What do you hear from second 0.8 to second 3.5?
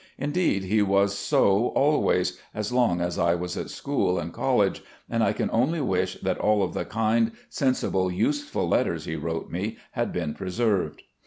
was so always, as long as I